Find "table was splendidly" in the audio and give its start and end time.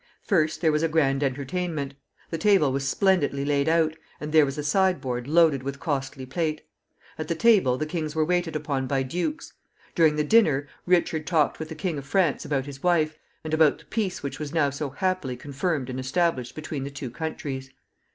2.39-3.45